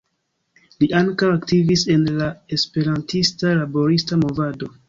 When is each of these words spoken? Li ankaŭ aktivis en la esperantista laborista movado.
Li 0.83 0.87
ankaŭ 0.99 1.29
aktivis 1.33 1.83
en 1.97 2.07
la 2.23 2.31
esperantista 2.57 3.55
laborista 3.63 4.23
movado. 4.27 4.77